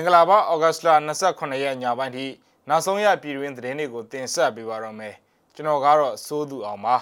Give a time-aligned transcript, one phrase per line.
[0.00, 0.88] င်္ဂလာပါဩဂတ်စ်လ
[1.26, 2.26] 28ရက်ညပိုင်းထိ
[2.68, 5.14] နောက်ဆုံးရပြည်တွင်းသတင်းတွေကိုတင်ဆက်ပေးပါတော့မယ်
[5.54, 6.96] ကျွန်တော်ကတော့စိုးသူအောင်ပါ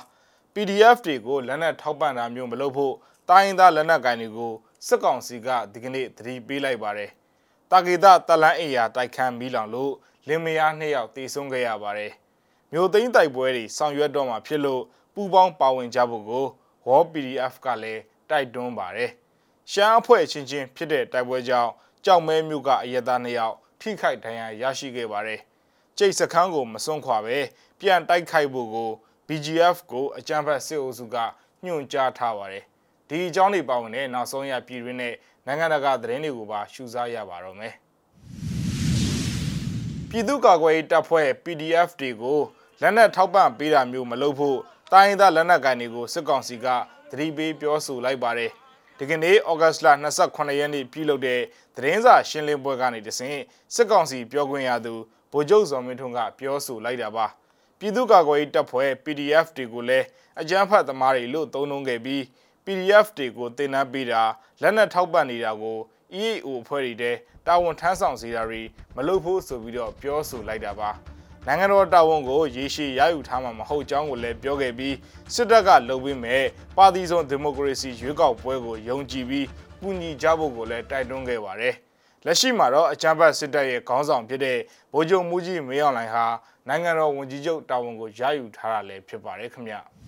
[0.55, 2.95] PDF တွေကိုလက်နက်ထောက်ပံ့တာမျိုးမလုပ်ဖို့
[3.29, 4.53] တိုင်းရင်းသားလက်နက်ကိုင်တွေကို
[4.87, 7.11] စစ်ကောင်စီကဒီကနေ့သတိပေးလိုက်ပါတယ်
[7.71, 9.93] တာဂီတာတလန်းအိယာတိုက်ခန်းမီလောင်လို့
[10.29, 12.13] လင်မယားနှစ်ယောက်တေဆုံးခဲ့ရပါတယ်
[12.73, 14.83] မြို့သိမ်းတိုက်ပွဲတွေဆောင်ရွက်တော့မှာဖြစ်လို့
[15.15, 16.47] ပူပေါင်းပါဝင်ကြဖို့ကို
[16.87, 19.11] War PDF ကလည်းတိုက်တွန်းပါတယ်
[19.73, 21.73] ရှမ်းအဖွဲ့ချင်းချင်းဖြစ်တဲ့တိုက်ပွဲကြောင့်
[22.05, 25.41] ကြောက်မဲမြို့ကအရက်သားနှစ်ယောက်ထိခိုက်ဒဏ်ရာရရှိခဲ့ပါတယ်။
[25.99, 27.39] ကျိတ်စခန်းကိုမစွန့်ခွာပဲ
[27.81, 28.91] ပြန်တိုက်ခိုက်ဖို့ကို
[29.29, 31.17] BGF ကိုအကြမ်းဖက်စစ်အုပ်စုက
[31.65, 32.65] ညွှန်ကြားထားပါတယ်။
[33.09, 35.15] ဒီအကြောင်းတွေပါဝင်တဲ့နောက်ဆုံးရပြည်တွင်းနဲ့
[35.47, 37.75] နိုင်ငံတကာသတင်းတွေကိုပါရှုစားရပါတော့မယ်။
[40.11, 42.41] ပြည်သူ့ကာကွယ်ရေးတပ်ဖွဲ့ PDF တွေကို
[42.81, 44.59] လက်နက်ထောက်ပံ့ပေးတာမျိုးမလုပ်ဖို့
[44.93, 46.67] တိုင်းဒေသလက်နက်ကိုင်တွေကိုစစ်ကောင်စီက
[47.11, 48.53] သတိပေးပြောဆိုလိုက်ပါတယ်။
[49.01, 51.41] ဒီကနေ့ဩဂတ်စ်လ28ရက်နေ့ပြုလုပ်တဲ့
[51.77, 53.39] သတင်းစာရှင်းလင်းပွဲကနေတဆင့်
[53.75, 54.95] စစ်ကောင်စီပြောခွင့်ရသူ
[55.33, 57.27] ဗိုလ်ချုပ်ဇော်မင်းထွန်းကပြောဆိုလိုက်တာပါ
[57.79, 60.07] ပြည်သူ့ကာကွယ်ရေးတပ်ဖွဲ့ PDF တွေကိုလည်း
[60.41, 62.23] အကြမ်းဖက်သမားတွေလို့သုံးနှုန်းခဲ့ပြီး
[62.65, 64.23] PDF တွေကိုတင်နန်းပေးတာ
[64.63, 65.79] လက်နက်ထောက်ပံ့နေတာကို
[66.23, 67.13] EAO အဖွဲ့တွေတဲ
[67.47, 68.63] တာဝန်ထမ်းဆောင်စေတာတွေ
[68.97, 70.91] မလုပ်ဖို့ဆိုပြီးတော့ပြောဆိုလိုက်တာပါ
[71.47, 74.95] နိုင်ငံတော်တာဝန်ကိုရေရှည်ရယူထားမှာမဟုတ်ကြောင်းကိုလည်းပြောခဲ့ပြီး
[75.35, 76.45] စစ်တပ်ကလုပ်ပေးမဲ့
[76.77, 79.47] ပါတီစုံဒီမိုကရေစီရွေးကောက်ပွဲကိုယုံကြည်ပြီး
[79.81, 81.75] ကူညီကြဖို့ကိုလည်းတိုက်တွန်းခဲ့ပါတယ်။
[82.25, 84.59] လက်ရှိမှာတော့အကြမ်းဖက်စစ်တပ်ရဲ့ခေါင်းဆောင်ဖြစ်တဲ့
[84.93, 86.27] ဗိုလ်ချုပ်မူကြီးမေအောင်လှိုင်ဟာ
[86.69, 89.75] နိုင်ငံတော်ဝန်ကြီးချုပ်တာဝန်ကိုရယူထားတာလည်းဖြစ်ပါတယ်ခင်ဗျ။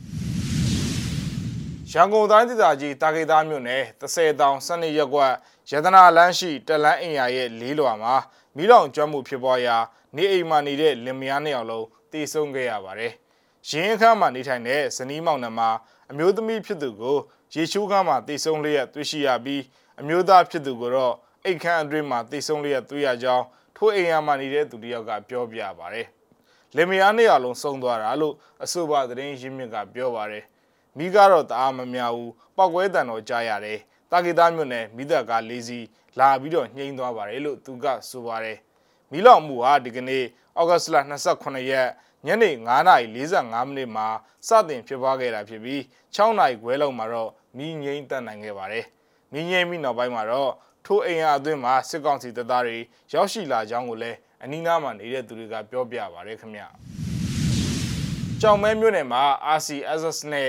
[1.92, 5.32] ရန်ကုန်တိုင်းဒေသကြီးတာကေသားမြို့နယ်30တောင်12ရက်ကွက်
[5.70, 8.14] ရတနာလန်းရှိတလန်းအင်ယာရဲ့လေးလွာမှာ
[8.56, 9.76] မီးလောင်ကျွမ်းမှုဖြစ်ပွားရာ
[10.16, 13.12] နေအိမ်မှာနေတဲ့လင်မယားနှစ်ယောက်လုံးတေဆုံးခဲ့ရပါတယ်။
[13.68, 15.70] ရင်းအခန်းမှာနေထိုင်တဲ့ဇနီးမောင်နှံမှာ
[16.10, 17.18] အမျိုးသမီးဖြစ်သူကို
[17.54, 19.62] ရေချိုးခန်းမှာတေဆုံးလျက်တွေ့ရှိရပြီး
[20.00, 23.44] အမျိုးသားဖြစ်သူကိုတော့အိတ်ခမ်းအတွင်းမှာတေဆုံးလျက်တွေ့ရကြောင်း
[23.76, 26.06] ထိုးအိမ်ယာမှာနေတဲ့သူတယောက်ကပြောပြပါတယ်။
[26.76, 28.34] လင်မယားနှစ်ယောက်လုံးဆုံးသွားတာလို့
[28.64, 30.44] အဆိုပါသတင်းရင်းမြစ်ကပြောပါတယ်။
[30.98, 33.78] မိကတော့တအားမများဘူးပောက်ကွဲတန်တော့ကြားရတယ်။
[34.10, 35.86] တာဂီတာမြို့နယ်မိသက်ကားလေးစီး
[36.18, 38.58] လာပြီးတော့နှိမ်သွားပါတယ်လို့သူကဆိုပါတယ်။
[39.10, 40.24] မီးလောင်မှုဟာဒီကနေ့
[40.58, 40.96] ဩဂတ်စ်လ
[41.32, 41.88] 28ရက်
[42.26, 42.50] ညနေ
[43.06, 44.06] 9:45မိနစ်မှာ
[44.48, 45.80] စတင်ဖြစ်ပွားခဲ့တာဖြစ်ပြီး
[46.16, 48.84] 6နာရီခွဲလောက်မှာတော့မီးငိမ့်တက်နိုင်ခဲ့ပါတယ်။
[49.32, 50.52] မီးငိမ့်ပြီးနောက်ပိုင်းမှာတော့
[50.86, 52.78] ထိုးအိမ်ရအတွင်းမှာစစ်ကောင်စီတပ်သားတွေ
[53.12, 56.62] ရောက်ရှိလာကြောင်းကိုလည်းအနီးနားမှာနေတဲ့သူတွေကပြောပြပါရခင်ဗျ။
[58.40, 59.22] ကြောင်မဲမြို့နယ်မှာ
[59.58, 60.48] RCSS နဲ့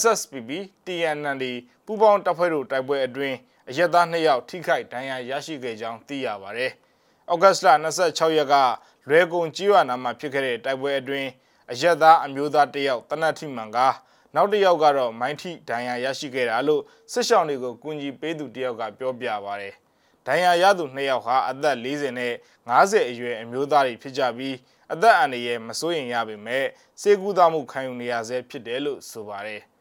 [0.00, 0.50] SSPB
[0.86, 1.44] TNND
[1.86, 3.36] ပူးပေါင်းတပ်ဖွဲ့တို့တိုက်ပွဲအတွင်း
[3.68, 6.66] အရက်သား2ယောက်ထိခိုက်ဒဏ်ရာရရှိခဲ့ကြောင်းသိရပါဗျ။
[7.32, 8.54] ဩဂတ်စ်လ26ရက်က
[9.08, 11.28] လွဲကုန်ကြီးရွာနာမှာဖြစ်ခဲ့တဲ့တိုက်ပွဲအတွင်း
[11.72, 13.78] အရက်သားအမျိုးသားတယောက်တနတ်ထိမှန်က
[14.34, 16.82] နောက်တစ်ယောက်ကတော့မိုင်းထိဒဏ်ရာရရှိခဲ့တာလို့
[17.12, 19.70] စစ်ရှောင်းတွေကိုကူညီပေးသူတယောက်ကပြောပြပါဗျ။
[20.26, 22.32] ဒဏ်ရာရသူနှစ်ယောက်ဟာအသက်40နဲ့
[22.70, 24.56] 50အရွယ်အမျိုးသားတွေဖြစ်ကြပြီး
[24.92, 26.64] အသက်အန္တရာယ်မစိုးရင်ရပေမဲ့
[27.00, 29.62] စေကူသားမှုခံယူနေရဆဲဖြစ်တယ်လို့ဆိုပါတယ်။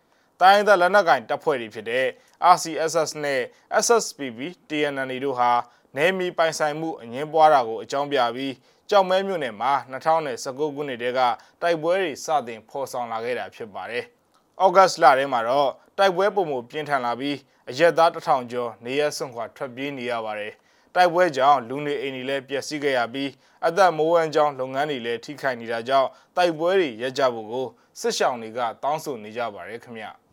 [0.41, 2.05] တိုင်းဒေသလက်နက်ကင်တပ်ဖွဲ့တွေဖြစ်တဲ့
[2.53, 3.41] RCSS နဲ့
[3.85, 5.51] SSPB TNN တို့ဟာ
[5.95, 8.53] နယ်မြေပိုင်ဆိုင်မှုအငင်းပွားတာကိုအကြောင်းပြပြီး
[8.89, 11.19] ကြောက်မဲမြို့နယ်မှာ2019ခုနှစ်တည်းက
[11.61, 14.03] တိုက်ပွဲတွေစတင်ဖော်ဆောင်လာခဲ့တာဖြစ်ပါတယ်။
[14.63, 17.37] ဩဂတ်စ်လထဲမှာတော့တိုက်ပွဲပုံမှုပြင်းထန်လာပြီး
[17.69, 20.53] အရက်သားတစ်ထောင်ကျော်နေရဆွန့်ခွာထွက်ပြေးနေရပါတယ်။
[20.95, 23.29] တိုက်ပွဲကြောင့်လူနေအိမ်တွေလည်းပျက်စီးခဲ့ရပြီး
[23.67, 27.67] အသက်မိုးဝမ်းကြောင်းလုပ်ငန်းတွေလည်းထိခိုက်နေတာကြောင့်တိုက်ပွဲတွေရပ်ကြဖို့ကို
[27.99, 30.07] စစ်ရှောင်တွေကတောင်းဆိုနေကြပါတယ်ခင်ဗျ။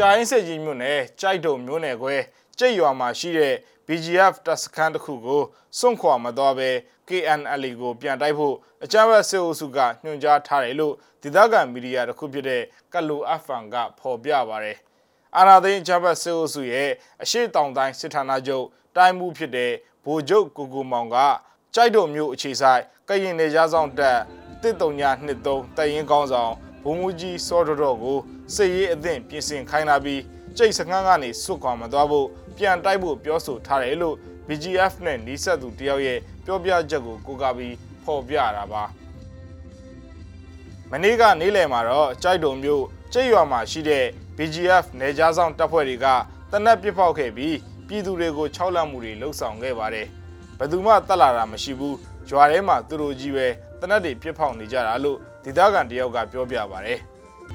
[0.00, 2.14] ကြာရင်စစ်ကြီးမြို့နယ်ကြိုက်တုံမြို့နယ်ခွဲ
[2.58, 3.54] ကြိတ်ရွာမှာရှိတဲ့
[3.86, 5.42] BGF တပ်စခန်းတစ်ခုကို
[5.78, 6.70] စွန့်ခွာမသွားဘဲ
[7.08, 8.54] KNL ကိုပြန်တိုက်ဖို့
[8.84, 14.78] အကြမ်းဖက်စစ်အုပ်စုကညွှန်ကြားထားတယ်လို့ဒေသခံမီဒီယာတစ်ခုဖြစ်တဲ့ကလိုအဖန်ကဖော်ပြပါရယ်
[15.36, 16.90] အာနာသိန်းအကြမ်းဖက်စစ်အုပ်စုရဲ့
[17.22, 18.66] အရှိတောင်တိုင်းစစ်ဌာနချုပ်
[18.96, 19.72] တိုင်းမှုဖြစ်တဲ့
[20.04, 21.16] ဗိုလ်ချုပ်ကိုကိုမောင်က
[21.74, 24.18] ကြိုက်တော်မျိုးအခြေဆိုင်ကရင်နေကြဆောင်တက်
[24.62, 26.67] တစ်တုံညာနှစ်သုံးတရင်ကောင်းဆောင်ဘုံ
[26.98, 28.18] မူကြီးစောတော်တော်ကို
[28.54, 30.22] စစ်ရေးအသင့်ပြင်ဆင်ခိုင်းလာပြီး
[30.56, 32.26] ကျိတ်စခန်းကနေစွတ်ခွာမသွားဖို့
[32.56, 37.74] ပြန်တိုက်ဖို့ပြောဆိုထားတယ်လို့ BGF နဲ့နီးစပ်သူတယောက်ရဲ့ပြောပြချက်ကိုကိုးကားပြီး
[38.04, 38.82] ဖော်ပြတာပါ
[40.90, 44.04] မနေ့ကနေ့လယ်မှာတော့ကြိုက်တုံမျိုးကျိတ်ရွာမှာရှိတဲ့
[44.36, 46.06] BGF နေကြားဆောင်တပ်ဖွဲ့တွေက
[46.52, 47.56] တနက်ပစ်ဖောက်ခဲ့ပြီး
[47.88, 50.06] ပြည်သူတွေကိုခြောက်လန့်မှုတွေလှုပ်ဆောင်ခဲ့ပါတယ်
[50.58, 51.96] ဘယ်သူမှတက်လာတာမရှိဘူး
[52.30, 53.46] ရွာထဲမှာသူတို့ကြီးပဲ
[53.80, 55.18] တနက်တွေပြစ်ဖောက်နေကြတာလို့
[55.48, 56.98] ဒေသခံတယောက်ကပြောပြပါတယ်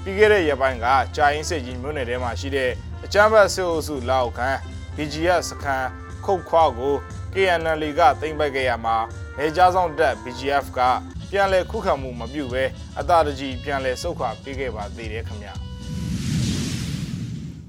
[0.04, 2.72] ပြီးခဲ့တဲ့ရက်ပိုင်းကကြာရင်စစ်ကြီးမြို့နယ်ထဲမှာရှိတဲ့
[3.06, 4.50] အကြမ်းဖက်စစ်အုပ်စုလောက်ခံ
[4.95, 5.90] BGF စခန်း
[6.25, 6.94] ခုတ်ခွာကို
[7.34, 8.98] KNL ကတင်ပိုက်ခဲ့ရမှာ
[9.38, 10.80] နေကြားဆောင်တက် BGF က
[11.31, 12.63] ပြန်လည်ခုခံမှုမပြုဘဲ
[13.00, 15.54] အသာတကြီးပြန်လည်ဆုတ်ခွာပေးခဲ့ပါသေးတယ်ခင်ဗျာ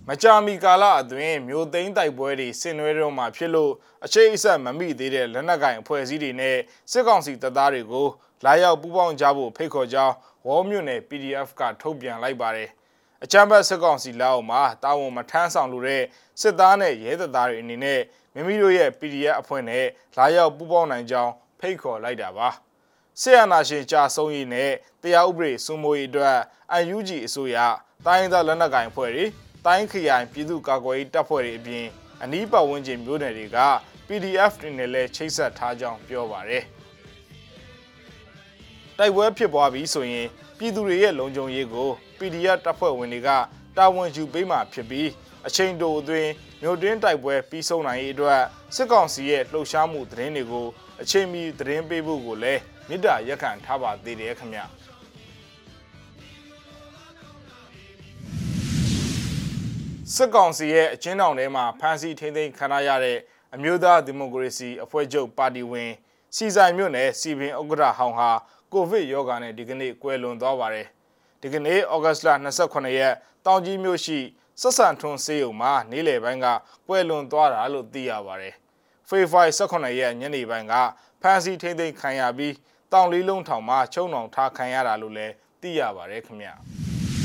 [0.09, 3.73] မကြာမီကာလအတွင်းမြို့သိမ်းတိုက်ပွဲတွေဆင်နွှဲတော့မှဖြစ်လို့
[4.05, 6.56] အချိတ်အဆက်မမိသေးတဲ့လက်နက်ကင်အဖွဲ့အစည်းတွေနဲ့
[6.93, 8.06] စစ်ကောင်စီတပ်သားတွေကို
[8.44, 10.14] လာရောက်ပူးပေါင်းကြဖို့ဖိတ်ခေါ်ကြောင်း
[10.46, 12.69] ဝေါ်မြို့နယ် PDF ကထုတ်ပြန်လိုက်ပါတယ်။
[13.25, 16.02] အချမ်းဘတ်စစ်ကောင်စီလက်အောက်မှာတာဝန်မထမ်းဆောင်လို့တဲ့
[16.41, 18.00] စစ်သားနဲ့ရဲတပ်သားတွေအနေနဲ့
[18.35, 19.87] မိမိတို့ရဲ့ PDF အဖွဲ့နဲ့
[20.17, 22.49] လာရောက်ပူးပေါင်းနိုင်ကြောင်းဖိတ်ခေါ်လိုက်တာပါ။
[23.20, 24.70] ဆီယနာရှင်ကြာဆုံးရေးနဲ့
[25.02, 26.38] တရားဥပဒေစိုးမိုးရေးအတွက်
[26.97, 27.56] UNG အစိုးရ
[28.06, 29.25] တိုင်းဒေသလက်နက်ကိုင်အဖွဲ့တွေ
[29.67, 31.87] တိုင်းခရိုင်ပြည်သူ့ကာကွယ်ရေးတပ်ဖွဲ့တွေအပြင်
[32.23, 33.58] အနီးပတ်ဝန်းကျင်မြို့နယ်တွေက
[34.08, 36.64] PDF တွေနဲ့လည်းချိတ်ဆက်ထားကြောင်းပြောပါရယ်
[38.99, 40.26] တိုက်ပွဲဖြစ်ပွားပြီးဆိုရင်
[40.58, 41.88] ပြည်သူတွေရဲ့လုံခြုံရေးကို
[42.19, 43.31] PDF တပ်ဖွဲ့ဝင်တွေက
[43.76, 45.08] တာဝန်ယူပေးမှဖြစ်ပြီး
[45.46, 46.31] အချိန်တိုအတွင်း
[46.62, 48.41] မြို့တွင်းတိုက်ပွဲပြီးဆုံးနိုင်ရေးအတွက်
[48.75, 50.67] စစ်ကောင်စီရဲ့လှုပ်ရှားမှုသတင်းတွေကို
[51.02, 54.64] အချိန်မီသတင်းပေးဖို့ကိုလည်းမေတ္တာရက်ခံထားပါသေးတယ်ခင်ဗျာ
[60.14, 63.19] စစ်ကောင်စီရဲ့အချင်းတောင်ထဲမှာဖမ်းဆီးထိန်းသိမ်းခံရတဲ့
[63.55, 65.90] အမျိုးသားဒီမိုကရေစီအဖွဲ့ချုပ်ပါတီဝင်
[66.37, 68.31] စီဆိုင်မြို့နယ်စီပင်ဥက္ကဋ္ဌဟောင်းဟာ
[68.75, 70.87] ကိုဗစ်ရောဂါနဲ့ဒီကနေ့ကွယ်လွန်သွားပါတယ်။
[71.43, 73.15] ဒီကနေ့ဩဂတ်စ်လ28ရက်
[73.47, 74.19] တောင်ကြီးမြို့ရှိ
[74.61, 76.47] ဆက်ဆန်ထွန်းစေယုံမှာနေ့လယ်ပိုင်းက
[76.88, 78.55] ကွယ်လွန်သွားတာလို့သိရပါတယ်။
[79.09, 80.75] ဖေဖော်ဝါရီ18ရက်ညနေပိုင်းက
[81.23, 82.55] ဖမ်းဆီးထိန်းသိမ်းခံရပြီး
[82.93, 85.32] တောင်လေးလုံးထောင်မှာချုံနှောင်ထားခံရတာလို့လည်း
[85.62, 86.55] သိရပါတယ်ခင်ဗျာ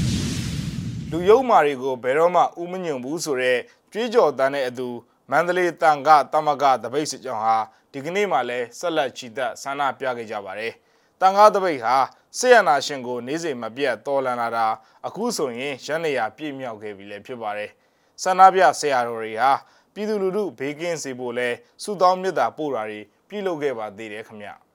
[1.11, 3.59] ။လူယုံမာတွေကိုဘယ်တော့မှဥမညွန်ဘူးဆိုတော့
[3.93, 4.87] ကြွေးကြော်တန်းတဲ့အတူ
[5.31, 7.57] မန္တလေးတန်ကတမကတပိတ်စစ်ကြောင်းဟာ
[7.91, 10.73] ဒီကနေ့မှလည်းဆက်လက်ချီတက်ဆန္ဒပြခဲ့ကြပါတယ်။
[11.21, 11.95] တန်ကားတပိတ်ဟာ
[12.37, 14.67] ဆေးရနာရှင်ကိုနေ့စဉ်မပြတ်တော်လန်လာတာ
[15.07, 17.69] အခုဆိုရင်ရန်နေရပြည့်မြောက်ခဲ့ပြီလည်းဖြစ်ပါတယ်။
[18.23, 19.51] ဆန္ဒပြဆရာတော်တွေဟာ
[19.93, 21.49] ပြည်သူလူထုဘေးကင်းစေဖို့လဲ
[21.83, 22.99] စုတောင်းမြတ်တာပို့တာတွေ
[23.29, 24.49] ပြုလုပ်ခဲ့ပါသေးတယ်ခင်ဗျ။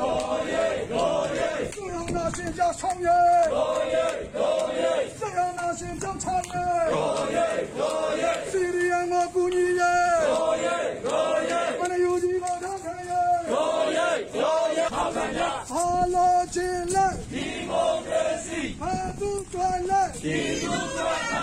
[0.00, 3.18] တော်ရဲတော်ရဲစုရနာရှင်ကြောင့်ဆောင်ရဲ
[3.54, 4.06] တော်ရဲ
[4.36, 7.48] တော်ရဲဆရာနာရှင်ကြောင့်ချောင်းရဲတော်ရဲ
[7.78, 9.94] တော်ရဲစီရီယံကိုကူညီရဲ
[10.28, 10.76] တော်ရဲ
[11.06, 14.08] တော်ရဲမနယူကြီးကိုထောက်ခံရဲတော်ရဲ
[14.42, 21.42] တော်ရဲထောက်ခံရဟာ လောချင်းလက်ဒီမိုကရေစီဟာသူတွယ်လက်ဒီသူတွယ်လက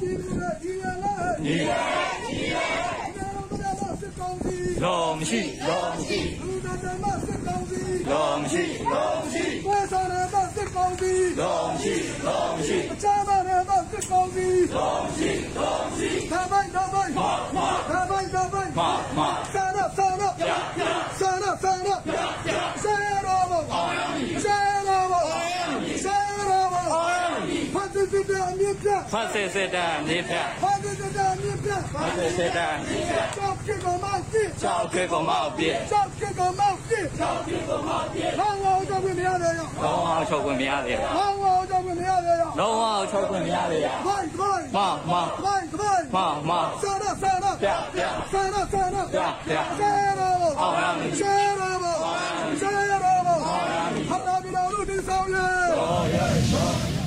[0.00, 1.72] ဒီလူရဲ့ဒီရလက်ဒီရ
[2.24, 2.56] ဒီရ
[4.82, 10.92] လောမရှိလောမရှိလူသားဓမ္မစစ်ကောင်စီလောမရှိလောမရှိဝေဆရမစစ်ကောင်
[29.12, 44.78] ဖတ်စစ်စစ်တဲ့အမြင့်ပြဖတ်စစ်တဲ့အမြင့်ပြဖတ်စစ်စစ်တဲ့အမြင့်ပြကြောက်ခေကောင်မစစ်ကြောက်ခေကောင်မပြည့်ကြောက်ခေကောင်မစစ်ကြောက်ခေကောင်မပြည့်လောင်းဝအောင်ကြောက်ခွင့်မရသေးရောလောင်းဝအောင်ချုပ်ခွင့်မရသေးရောလောင်းဝအောင်ကြောက်ခွင့်မရသေးရောလောင်းဝအောင်ချုပ်ခွင့်မရသေးရောဘိုင်ဘိုင်မ
[45.10, 45.14] မ
[45.44, 46.18] ဘိုင်ဘိုင်မ
[46.48, 49.18] မဆရာဆရာပြပြဆရာဆရာပြ
[49.48, 51.96] ပြဆရာဘောအောင်ရမည်ဆရာဘော
[52.60, 57.01] ဆရာဘောအောင်ရမည်ဟာတာဘီတော်တို့ဒီဆောင်ရဲ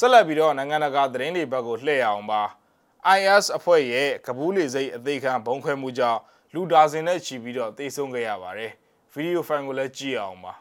[0.00, 2.42] ဆက်လက်ပြီးတော့နိုင်ငံတကာသတင်းတွေဘက်ကိုလှည့်ရအောင်ပါ
[3.18, 6.20] IS အဖွဲ့ရဲ့ကဘူးလေစိတ်အသေးခံဘုံခွဲမှုကြောင့်
[6.54, 8.72] လူဒါဇင်နဲ့ချီပြီးတော့တေဆုံးခဲ့ရပါတယ်
[9.12, 10.52] ဗီဒီယိုဖိုင်ကိုလည်းကြည့်အောင်ပါ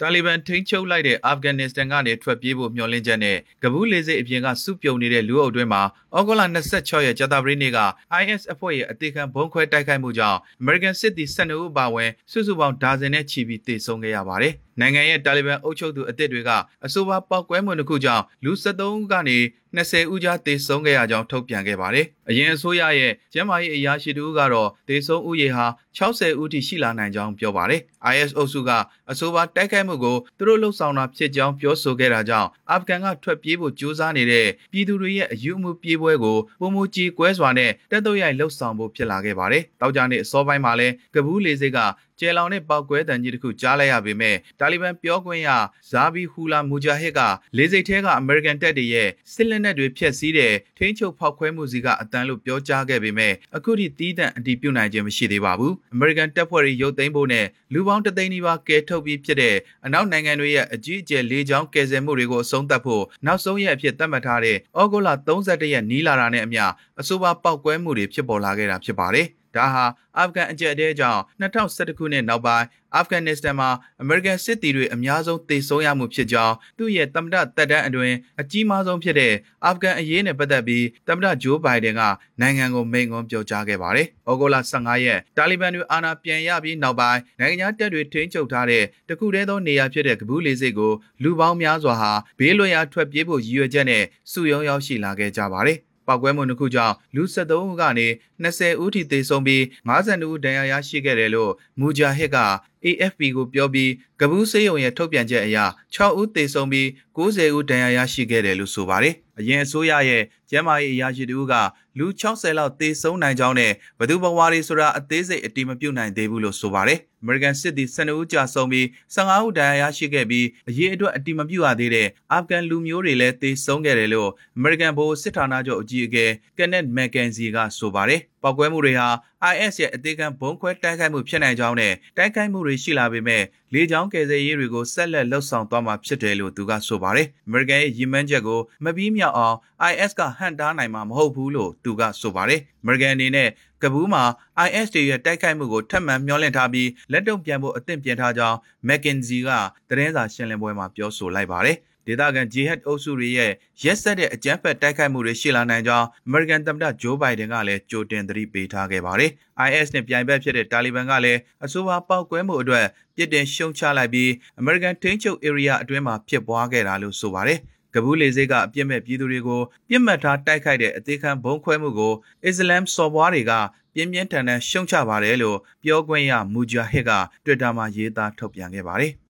[0.00, 5.82] တာလီဘန်ထိန်းချုပ်လိုက်တဲ့အာဖဂန်နစ္စတန်ကနေထွက်ပြေးဖို့မျှော်လင့်ချက်နဲ့ကဘူးလေစိတ်အပြင်ကစုပြုံနေတဲ့လူအုပ်တွင်းမှာ
[6.16, 6.42] ဩဂုတ်လ
[6.74, 7.78] 26ရက်ကြာသပတေးနေ့က
[8.20, 16.50] IS အဖွဲ့ရဲ့အသေးခံဘုံခွဲတိုက်ခိုက်မှုကြောင့် American City 12ဦးပါဝင်စုစုပေါင်းဒါဇင်နဲ့ချီပြီးတေဆုံးခဲ့ရပါတယ်။နိုင်ငံရဲ့တာလီဘန်အုပ်ချုပ်သူအသစ်တွေက
[16.84, 19.38] အဆိုပါပောက်ကွဲမှုတစ်ခုကြောင့်လူ73ဦးကနေ
[19.76, 25.66] 20ဦးကြားသေဆုံးခဲ့ရကြောင်းထုတ်ပြန်ခဲ့ပါတယ်။အရင်အစိုးရရဲ့ကျန်းမာရေးအရာရှိတူကတော့သေဆုံးဦးရေဟာ
[25.98, 27.80] 60ဦးထိရှိလာနိုင်ကြောင်းပြောပါတယ်။
[28.12, 28.70] IS အုပ်စုက
[29.10, 41.78] အဆိုပါတိုက်ခိုက်မှုကိုသူတို့လှုပ်ဆောင်တာဖြစ်ကြောင်းပြောဆိုခဲ့တာကြောင့်အာဖဂန်ကထွက်ပြေးဖို့ကြိုးစားနေတဲ့ပြည်သူတွေရဲ့အယူအမှုပြေးပွဲကိုပုံမူကြီးကွဲစွာနဲ့တက်တော့ရိုက်လှုပ်ဆောင်ဖို့ဖြစ်လာခဲ့ပါတယ်။တောက်ကြနေ့အစောပိုင်းမှာလဲကဘူးလေစိတ်က
[42.20, 45.50] ကျဲလောင်တဲ့ပောက်ကွဲတံကြီးတစ်ခုကြားလိုက်ရပေမဲ့တာလီဘန်ပြောခွင့်ရ
[45.90, 47.20] ဇာဘီဟူလာမူဂျာဟစ်က
[47.56, 66.64] လေစိတ်ထဲကအမေရိကန်တပ်တွေရဲ့စစ်လက်နက်တွေဖျက်ဆီးတဲ့ထိန်းချုပ်ဖောက်ခွဲမှုစီကအတန်းလို့ပြောကြားခဲ့ပေမဲ့အခုထိတီးတန့်အတည်ပြုနိုင်ခြင်းမရှိသေးပါဘူးအမေရိကန်တပ်ဖွဲ့တွေရုပ်သိမ်းဖို့နဲ့လူပေါင်းတသိန်းနီးပါးကယ်ထုတ်ပြီးဖြစ်တဲ့အနောက်နိုင်ငံတွေရဲ့အကြီးအကျယ်လေကြောင်းကယ်ဆယ်မှုတွေကိုအဆုံးသတ်ဖို့နောက်ဆုံးရက်အဖြစ်သတ်မှတ်ထားတဲ့ဩဂုတ်လ31ရက်နီးလာတာနဲ့အမျှ
[67.00, 69.84] အဆိုပါပောက်ကွဲမှုတွေဖြစ်ပေါ်လာခဲ့တာဖြစ်ပါတယ် ဒါဟာ
[70.18, 73.70] အာဖဂန်အကြက်အတဲကြောင့်2011ခုနှစ်နောက်ပိုင်းအာဖဂန်နစ္စတန်မှာ
[74.02, 79.34] အမေရိကန်စစ်သည်တွေအများဆုံးသေဆုံးရမှုဖြစ်ကြောင်းသူ့ရဲ့သမ္မတတပ်တန်းအတွင်းအကြီးမားဆုံးဖြစ်တဲ့
[79.64, 82.02] အာဖဂန်အရေးနဲ့ပတ်သက်ပြီးသမ္မတဂျိုးဘိုင်ဒန်က
[82.40, 90.92] နိုင်ငံကိုမိန့်ခွန်းပြောကြားခဲ့ပါတယ်။ဩဂုတ်လ15ရက်တာလီဘန်တွေအာဏာပြန်ရပြီးနောက်ပိုင်းနိုင်ငံခြားတပ်တွေထိန်းချုပ်ထားတဲ့တခုတည်းသောနေရာဖြစ်တဲ့ကဘူးလေးစိတ်ကို
[91.22, 98.06] လူပေါင်းများစွာဟာဘေးလွတ်ရာထွက်ပြေးဖို့ရည်ရွယ်ချက်နဲ့စုယုံရောက်ရှိလာခဲ့ကြပါတယ်။ ပောက်ကွဲမှုတစ်ခုကြောင့်လူ73ဦးကနေ
[98.44, 102.38] 20ဦးထိသေဆုံးပြီး52ဦးဒဏ်ရာရရှိခဲ့တယ်လို့မူဂျာဟစ်က
[102.86, 105.58] AFP ကိုပြောပြီးကဘူးစေးရုံရဲ့ထုတ်ပြန်ချက်အရ
[105.94, 106.86] 6ဦးသေဆုံးပြီး
[107.16, 111.54] 90ဦးဒဏ်ရာရရှိခဲ့တယ်လို့ဆိုပါတယ်။အရင်အစိုးရရဲ့ကျန်းမာရေးအရာရှိတူက
[111.98, 126.26] လူ60လောက်သေဆုံးနိုင်ကြောင်းနဲ့ဘသူဘဝတွေဆိုတာအသေးစိတ်အတိမပြုတ်နိုင်သေးဘူးလို့ဆိုပါတယ်။ American စစ်သည်12ဦးကြာဆုံးပြီး15ဦးဒဏ်ရာရရှိခဲ့ပြီးအရေးအတွက်အတိမပြုတ်ရသေးတဲ့အာဖဂန်လူမျိုးတွေလည်းသေဆုံးခဲ့တယ်လို့ American ဗဟိုစစ်ဌာနချုပ်အကြီးအကဲ
[126.56, 129.08] Kenneth McKenzie ကဆိုပါတယ်။ ပောက်ကွဲမှုတွေဟာ
[129.52, 133.42] IS ရဲ့အသေးခံဘုံခွဲတိုက်ခိုက်မှုဖြစ်နိုင်ကြောင်းနဲ့တိုက်ခိုက်မှုတွေရှိလာပေမဲ့
[133.74, 139.56] လေကြောင်းကယ်ဆယ်ရေးတွေကိုဆက်လက်လှုပ်ဆောင်သွားမှာဖြစ်တယ်လို့သူကဆိုပါတယ်။ American ရဲ့ရည်မှန်းချက်ကိုမပြီးမြောက်အောင်
[139.90, 143.48] IS ကဟန်တားနိုင်မှာမဟုတ်ဘူးလို့သူကဆိုပါတယ်။ American အနေနဲ့
[143.82, 144.22] ကဘူးမှာ
[144.66, 148.56] IS တွေရဲ့တိုက်ခိုက်မှုကိုထပ်မံမျှော်လင့်ထားပြီးလက်တုံ့ပြန်ဖို့အသင့်ပြင်ထားကြောင်း
[148.88, 149.50] McKenzie က
[149.88, 159.30] သတင်းစာရှင်းလင်းပွဲမှာပြောဆိုလိုက်ပါတယ်။ ဒေသခံ Jihad အုပ်စုတွေရဲ့ရက်ဆက်တဲ့အကြမ်းဖက်တိုက်ခိုက်မှုတွေရှိလာနိုင်ကြောင်း American သမ္မတဂျိုးဘိုင်ဒန်ကလည်းကြိုတင်သတိပေးထားခဲ့ပါတယ်။
[159.68, 164.28] IS နဲ့ပြိုင်ဘက်ဖြစ်တဲ့တာလီဘန်ကလည်းအဆိုပါပောက်ကွဲမှုအတွက်ပြစ်တင်ရှုံချလိုက်ပြီး
[164.60, 167.60] American ထိန်းချုပ် area အတွင်းမှာဖြစ်ပွားခဲ့တာလို့ဆိုပါတယ်။
[167.94, 173.52] ကဘူးလေစိတ်ကအပြစ်မဲ့ပြည်သူတွေကိုပြစ်မှတ်ထားတိုက်ခိုက်တဲ့အသေးခံဘုံခွဲမှုကိုအစ္စလမ်စော်ဘွားတွေက
[173.94, 177.12] ပြင်းပြင်းထန်ထန်ရှုံချပါတယ်လို့ပြောခွင့်ရမူဂျာဟစ်က
[177.44, 179.12] Twitter မှာရေးသားထုတ်ပြန်ခဲ့ပါတယ်။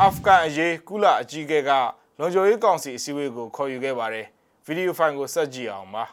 [0.00, 1.70] အာဖဂန်အရေးကုလအကြီးအကဲက
[2.18, 4.26] လုံခြုံရေးကောင်စီအစည်းအဝေးကိုခေါ်ယူခဲ့ပါတယ်
[4.66, 6.04] ဗီဒီယိုဖိုင်ကိုဆက်ကြည့်အောင်ပါ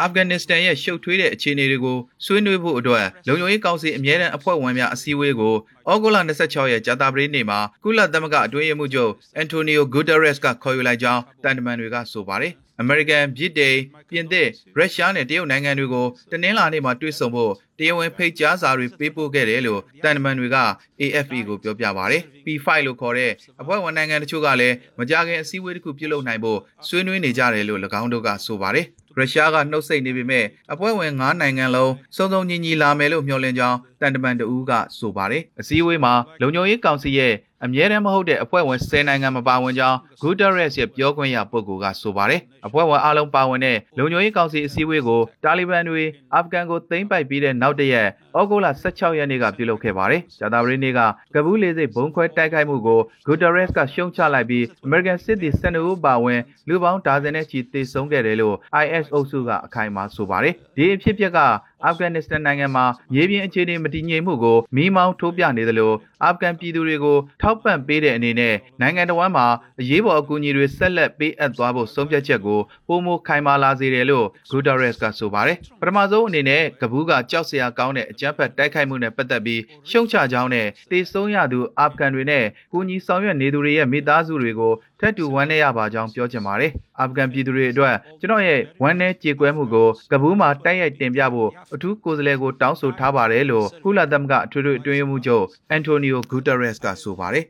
[0.00, 5.54] အာဖဂန်နစ္စတန်ရဲ့ရှုပ်ထွေးတဲ့အခြေအနေတွေကိုဆွေးနွေးဖို့အတွက်လုံခြုံရေးကောင်စီအမြဲတမ်းအဖွဲ့ဝင်များအစည်းအဝေးကို
[5.90, 13.76] ဩဂုတ်လ26ရက်ကြာသပတေးနေ့မှာကုလသမဂ္ဂအတွင်းရေးမှူးချုပ်အန်တိုနီယိုဂူတာရက်စ်ကခေါ်ယူလိုက်ကြောင်းတန်တမန်တွေကဆိုပါတယ် အမေရိကန်၊ဗြိတိန်၊
[14.10, 20.56] ပြင်သစ်၊ရုရှားနဲ့တရုတ်နိုင်ငံတွေကိုတနင်္လာနေ့မှာတွေ့ဆုံဖို့တရားဝင်ဖိတ်ကြားစာတွေပေးပို့ခဲ့တယ်လို့တန်တမန်တွေက
[21.00, 26.58] AFP ကိုပြောပြပါဗျ။ P5 လို့ခေါ်တဲ့အဖွဲ့ဝင်နိုင်ငံတချို့ကလည်းမကြခင်အစည်းအဝေးတစ်ခုပြုလုပ်နိုင်ဖို့
[26.88, 37.34] ဆွေးနွေးနေကြတယ်လို့၎င်းတို့ကဆိုပါတယ်။ရုရှားကနှုတ်ဆက်နေပေမဲ့အဖွဲ့ဝင်9နိုင်ငံလုံးစုံစုံညီညီလာမယ်လို့မျှော်လင့်ကြောင်းတန်တမန်တဦးကဆိုပါတယ်။အစည်းအဝေးမှာလုံခြုံရေးကောင်စီရဲ့
[37.64, 51.00] အမြဲတမ်းမဟုတ်တဲ့အဖွဲ့ဝင်10နိုင်ငံမပါဝင်ကြောင်းဂူတာရက်စ်ရဲ့ပြောခွင့်ရပုဂ္ဂိုလ်ကဆိုပါတယ်။အဖွဲ့ဝင်အလုံးပါဝင်တဲ့လုံခြုံရေးကောင်စီအစည်းအဝေးကိုတာလီဘန်တွေအာဖဂန်ကိုသိမ်းပိုက်ပြီးတဲ့နောက်တရက်ဩဂုတ်လ16ရက်နေ့ကပြုလုပ်ခဲ့ပါတယ်။ဂျာတာပရီနေ့က
[51.34, 61.40] ကဘူးလေးစိတ်ဘုံခွဲတိုက်ခိုက်မှုကိုဂူတာရက်စ်ကရှုံချလိုက်ပြီးအမေရိကန်စစ်သည်12ဦးပါဝင်လူပေါင်းဒါဇင်နဲ့ချီသေဆုံးခဲ့တယ်လို့ IS အုပ်စုကအခိုင်အမာဆိုပါတယ်။ဒီအဖြစ်အပျက်က
[61.84, 65.92] အာဖဂန်နစ္စတန်နိုင်ငံမှာမြေပြင်အခြေအနေမတည်ငြိမ်မှုကိုမိမောင်းထိုးပြနေသလို
[66.24, 69.46] အာဖဂန်ပြည်သူတွေကိုထောက်ပံ့ပေးတဲ့အနေနဲ့နိုင်ငံတော်ဝန်မှာ
[69.80, 97.44] အရေးပေါ်အကူအညီတွေဆက်လက်ပေးအပ်သွားဖို့ဆုံးဖြတ်ချက်ကိုပုံမခိုင်မာလာစေတယ်လို့ဂူတာရက်စ်ကဆိုပါတယ်ပထမဆုံးအနေနဲ့ကဘူးကကြောက်စရာကောင်းတဲ့အကြမ်းဖက်တိုက်ခိုက်မှုနဲ့ပတ်သက်ပြီးရှုံချကြောင်းနဲ့တေဆုံးရသူအာဖဂန်တွေနဲ့ကူညီဆောင်ရွက်နေသူတွေရဲ့မိသားစုတွေကိုထပ်တူဝမ်းနည်းရပါကြောင်းပြောချင်ပါတယ်အာဖဂန်ပြည်သူတွေအတွက်ကျွန်တော်ရဲ့ဝမ်းနည်းကြေကွဲမှုကိုကဘူးမှာတိုက်ရိုက်တင်ပြဖို့အထူးကိုယ်စားလှယ်ကိုတောင်းဆိုထားပါတယ်လို့ကုလသမဂ္ဂအထွေထွေအတွင်းရေးမှူးချုပ်အန်တိုနီယိုဂူတာရက်စ်ကဆိုပါတယ်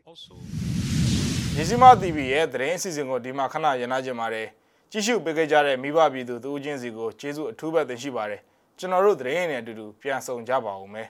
[1.57, 4.47] ရစီမ TV ရဲ့သတင်းအစီအစဉ်ကိုဒီမှာခဏရနာကြပါတယ်
[4.91, 8.41] ကြည့်ရှုပေးကြတဲ့မိဘပြည်သူတို့ချင်းစီကိုကျေးဇူးအထူးပဲတင်ရှိပါတယ်
[8.79, 11.09] ကျွန်တော်တို့သတင်းရည်နဲ့အတူတူပြန်ဆောင်ကြပါဦးမယ်